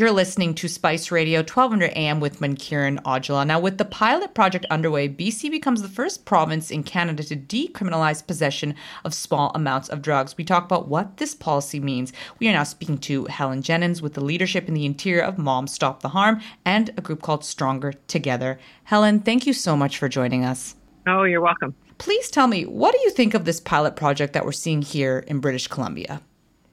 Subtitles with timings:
[0.00, 3.46] You're listening to Spice Radio 1200 AM with Mankiran Aujla.
[3.46, 8.26] Now, with the pilot project underway, BC becomes the first province in Canada to decriminalize
[8.26, 10.38] possession of small amounts of drugs.
[10.38, 12.14] We talk about what this policy means.
[12.38, 15.74] We are now speaking to Helen Jennens with the leadership in the interior of Moms
[15.74, 18.58] Stop the Harm and a group called Stronger Together.
[18.84, 20.76] Helen, thank you so much for joining us.
[21.06, 21.74] Oh, you're welcome.
[21.98, 25.18] Please tell me, what do you think of this pilot project that we're seeing here
[25.26, 26.22] in British Columbia?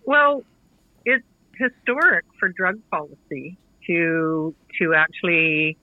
[0.05, 0.45] Well,
[1.03, 1.25] it's
[1.59, 3.57] historic for drug policy
[3.87, 5.77] to to actually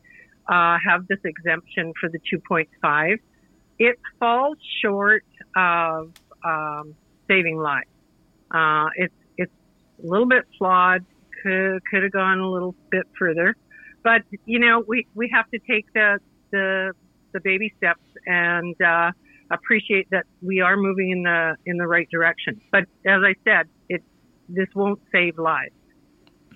[0.48, 3.19] uh, have this exemption for the 2.5.
[3.79, 5.24] It falls short
[5.56, 6.12] of
[6.45, 6.95] um,
[7.29, 7.88] saving lives.
[8.51, 9.52] Uh, it's it's
[10.02, 11.05] a little bit flawed.
[11.42, 13.56] Could could have gone a little bit further,
[14.02, 16.18] but you know we we have to take the
[16.52, 16.93] the
[17.32, 19.10] the baby steps and uh,
[19.51, 22.60] appreciate that we are moving in the in the right direction.
[22.70, 23.68] But as I said,
[24.48, 25.75] this won't save lives.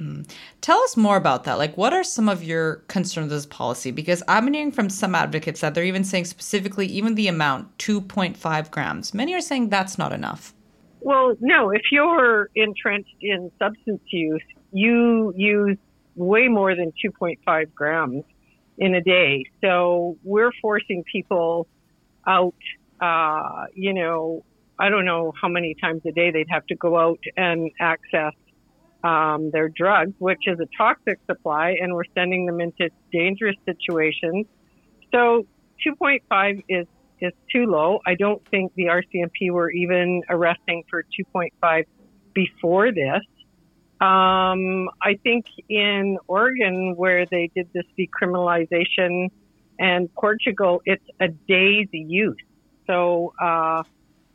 [0.00, 0.28] Mm.
[0.60, 1.58] Tell us more about that.
[1.58, 3.90] Like, what are some of your concerns with this policy?
[3.90, 8.70] Because I'm hearing from some advocates that they're even saying specifically, even the amount, 2.5
[8.70, 9.12] grams.
[9.12, 10.54] Many are saying that's not enough.
[11.00, 11.70] Well, no.
[11.70, 15.76] If you're entrenched in substance use, you use
[16.14, 18.24] way more than 2.5 grams
[18.76, 19.44] in a day.
[19.60, 21.66] So we're forcing people
[22.26, 22.54] out,
[23.00, 24.44] uh, you know,
[24.78, 28.32] I don't know how many times a day they'd have to go out and access
[29.02, 34.46] um, their drugs, which is a toxic supply, and we're sending them into dangerous situations.
[35.12, 35.46] So
[35.86, 36.86] 2.5 is
[37.20, 37.98] is too low.
[38.06, 41.84] I don't think the RCMP were even arresting for 2.5
[42.32, 43.22] before this.
[44.00, 49.30] Um, I think in Oregon, where they did this decriminalization,
[49.80, 52.36] and Portugal, it's a day's use.
[52.86, 53.82] So, uh,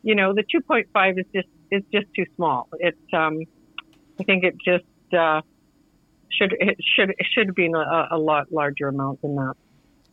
[0.04, 2.68] you know, the 2.5 is just is just too small.
[2.78, 3.40] It's um,
[4.20, 4.84] I think it just
[5.18, 5.40] uh,
[6.30, 9.54] should it should it should have been a, a lot larger amount than that.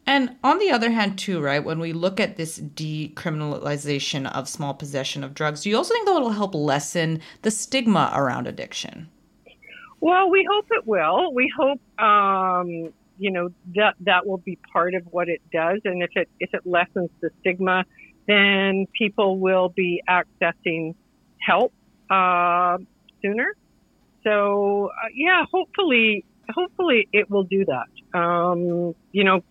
[0.07, 4.73] And on the other hand, too, right, when we look at this decriminalization of small
[4.73, 8.47] possession of drugs, do you also think that it will help lessen the stigma around
[8.47, 9.09] addiction?
[9.99, 11.31] Well, we hope it will.
[11.33, 16.01] We hope, um, you know, that that will be part of what it does, and
[16.01, 17.85] if it if it lessens the stigma,
[18.31, 20.95] then people will be accessing
[21.39, 21.73] help
[22.09, 22.77] uh,
[23.21, 23.55] sooner.
[24.23, 28.17] So uh, yeah, hopefully, hopefully it will do that.
[28.17, 29.43] Um, you know,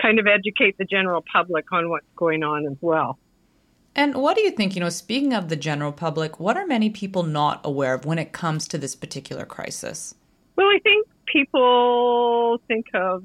[0.00, 3.18] kind of educate the general public on what's going on as well.
[3.94, 4.74] And what do you think?
[4.74, 8.18] You know, speaking of the general public, what are many people not aware of when
[8.18, 10.14] it comes to this particular crisis?
[10.56, 13.24] Well, I think people think of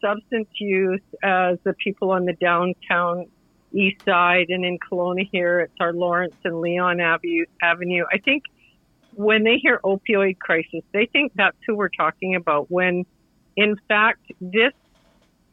[0.00, 3.26] substance use as the people on the downtown
[3.72, 8.04] east side and in Kelowna here, it's our Lawrence and Leon Avenue.
[8.12, 8.44] I think
[9.12, 12.70] when they hear opioid crisis, they think that's who we're talking about.
[12.70, 13.04] When
[13.56, 14.72] in fact, this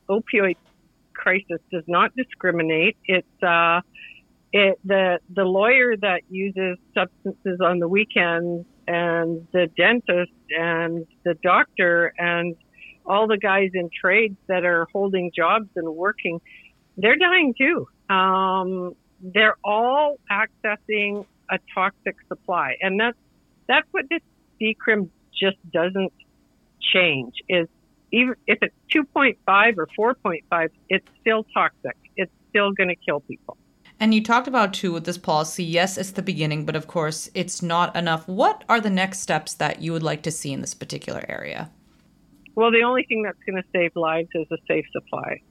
[0.09, 0.57] opioid
[1.13, 2.97] crisis does not discriminate.
[3.05, 3.81] It's uh,
[4.53, 11.33] it the the lawyer that uses substances on the weekends and the dentist and the
[11.43, 12.55] doctor and
[13.05, 16.39] all the guys in trades that are holding jobs and working,
[16.97, 17.87] they're dying too.
[18.09, 23.17] Um, they're all accessing a toxic supply, and that's
[23.67, 24.21] that's what this
[24.61, 26.13] decrim just doesn't
[26.93, 27.35] change.
[27.49, 27.67] Is
[28.11, 29.37] even if it's 2.5
[29.77, 31.97] or 4.5, it's still toxic.
[32.15, 33.57] It's still going to kill people.
[33.99, 37.29] And you talked about too with this policy, yes, it's the beginning, but of course,
[37.33, 38.27] it's not enough.
[38.27, 41.71] What are the next steps that you would like to see in this particular area?
[42.55, 45.41] Well, the only thing that's going to save lives is a safe supply.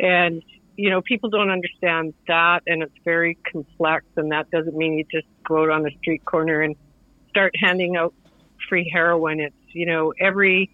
[0.00, 0.42] And,
[0.78, 5.04] you know, people don't understand that, and it's very complex, and that doesn't mean you
[5.10, 6.76] just go out on the street corner and
[7.30, 8.14] start handing out
[8.68, 9.40] free heroin.
[9.40, 10.70] It's, you know, every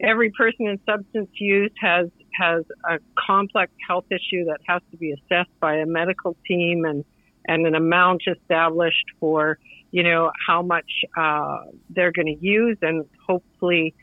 [0.00, 5.12] every person in substance use has has a complex health issue that has to be
[5.12, 7.04] assessed by a medical team and
[7.46, 9.58] and an amount established for
[9.90, 11.58] you know how much uh,
[11.90, 13.94] they're going to use and hopefully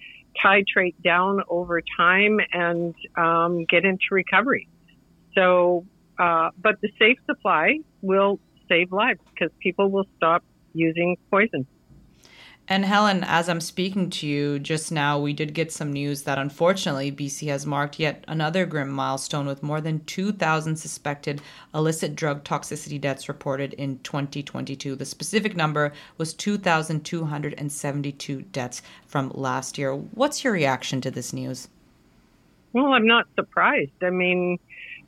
[0.45, 4.67] titrate down over time and um, get into recovery.
[5.35, 5.85] So,
[6.17, 8.39] uh, but the safe supply will
[8.69, 10.43] save lives because people will stop
[10.73, 11.67] using poison.
[12.65, 16.37] And Helen, as I'm speaking to you just now, we did get some news that
[16.37, 21.41] unfortunately BC has marked yet another grim milestone with more than 2,000 suspected
[21.73, 24.95] illicit drug toxicity deaths reported in 2022.
[24.95, 29.93] The specific number was 2,272 deaths from last year.
[29.93, 31.67] What's your reaction to this news?
[32.71, 34.01] Well, I'm not surprised.
[34.01, 34.57] I mean,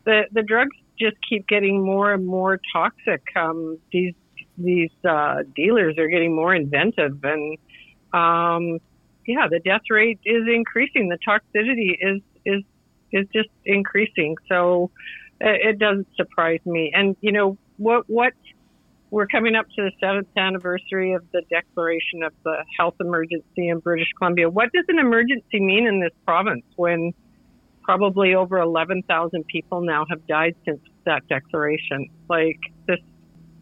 [0.05, 3.23] the the drugs just keep getting more and more toxic.
[3.35, 4.13] Um, these
[4.57, 7.57] these uh, dealers are getting more inventive, and
[8.13, 8.79] um,
[9.27, 11.09] yeah, the death rate is increasing.
[11.09, 12.63] The toxicity is is
[13.11, 14.35] is just increasing.
[14.47, 14.91] So
[15.41, 16.91] it, it doesn't surprise me.
[16.93, 18.33] And you know what what
[19.11, 23.79] we're coming up to the seventh anniversary of the declaration of the health emergency in
[23.79, 24.49] British Columbia.
[24.49, 27.13] What does an emergency mean in this province when
[27.85, 32.09] probably over 11,000 people now have died since that declaration?
[32.27, 32.99] Like this,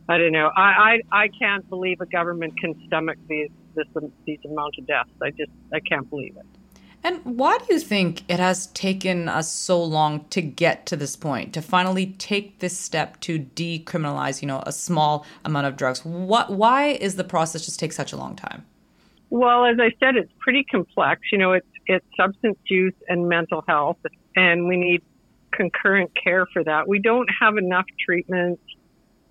[0.07, 0.49] I don't know.
[0.55, 3.85] I, I, I can't believe a government can stomach these, this,
[4.25, 5.11] these amount of deaths.
[5.21, 6.45] I just, I can't believe it.
[7.05, 11.17] And why do you think it has taken us so long to get to this
[11.17, 16.05] point, to finally take this step to decriminalize, you know, a small amount of drugs?
[16.05, 18.65] What, why is the process just take such a long time?
[19.29, 21.21] Well, as I said, it's pretty complex.
[21.31, 23.97] You know, it's it's substance use and mental health,
[24.35, 25.01] and we need
[25.51, 26.87] concurrent care for that.
[26.87, 28.59] We don't have enough treatment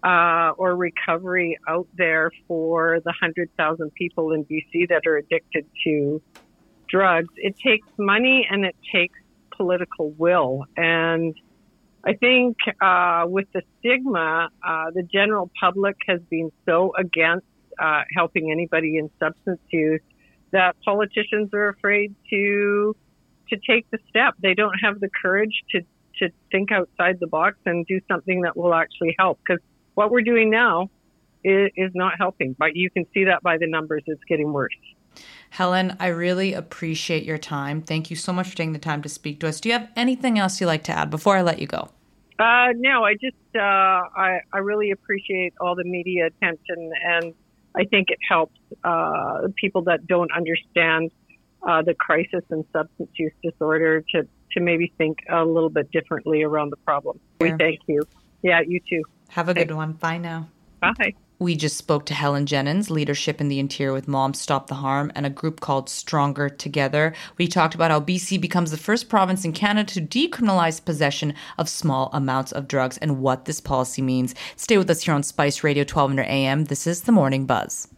[0.02, 5.66] uh, or recovery out there for the hundred thousand people in BC that are addicted
[5.84, 6.20] to
[6.92, 9.18] drugs, it takes money and it takes
[9.56, 10.66] political will.
[10.76, 11.34] And
[12.04, 17.46] I think uh, with the stigma, uh, the general public has been so against
[17.78, 20.00] uh, helping anybody in substance use
[20.52, 22.96] that politicians are afraid to
[23.50, 24.34] to take the step.
[24.40, 25.80] They don't have the courage to
[26.18, 29.40] to think outside the box and do something that will actually help.
[29.46, 29.62] Because
[29.94, 30.90] what we're doing now
[31.42, 32.54] is, is not helping.
[32.58, 34.76] But you can see that by the numbers; it's getting worse.
[35.50, 37.82] Helen, I really appreciate your time.
[37.82, 39.60] Thank you so much for taking the time to speak to us.
[39.60, 41.90] Do you have anything else you'd like to add before I let you go?
[42.38, 47.34] Uh, no, I just uh, I, I really appreciate all the media attention, and
[47.74, 51.10] I think it helps uh, people that don't understand
[51.66, 56.42] uh, the crisis in substance use disorder to to maybe think a little bit differently
[56.42, 57.18] around the problem.
[57.40, 58.02] We thank you.
[58.42, 59.02] Yeah, you too.
[59.30, 59.68] Have a Thanks.
[59.68, 59.92] good one.
[59.92, 60.48] Bye now.
[60.80, 61.14] Bye.
[61.42, 65.10] We just spoke to Helen Jennens, leadership in the interior with Moms Stop the Harm,
[65.16, 67.14] and a group called Stronger Together.
[67.36, 71.68] We talked about how BC becomes the first province in Canada to decriminalize possession of
[71.68, 74.36] small amounts of drugs and what this policy means.
[74.54, 76.66] Stay with us here on Spice Radio 1200 AM.
[76.66, 77.88] This is the Morning Buzz.